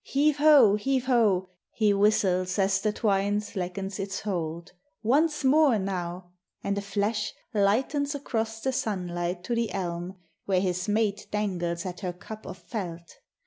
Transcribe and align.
Heave, 0.03 0.37
ho! 0.37 0.77
Heave, 0.77 1.05
ho! 1.05 1.49
he 1.69 1.93
whistles 1.93 2.57
as 2.57 2.81
the 2.81 2.91
twine 2.91 3.39
Slackens 3.39 3.99
its 3.99 4.21
hold; 4.21 4.71
once 5.03 5.43
more, 5.43 5.77
now! 5.77 6.31
and 6.63 6.75
a 6.75 6.81
flash 6.81 7.33
UNDER 7.53 7.53
THE 7.53 7.59
WILLOWS. 7.59 7.65
13 7.65 7.65
Lightens 7.93 8.15
across 8.15 8.59
the 8.61 8.71
sunlight 8.73 9.43
to 9.43 9.53
the 9.53 9.71
elm 9.71 10.15
Where 10.45 10.59
his 10.59 10.87
mate 10.89 11.27
dangles 11.29 11.85
at 11.85 11.99
her 11.99 12.13
cup 12.13 12.47
of 12.47 12.57
felt. 12.57 13.19